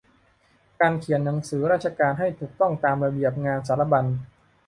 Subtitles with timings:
[0.81, 4.11] การเขียนหนังสือราชการให้ถูกต้องตามระเบียบงานสารบรรณ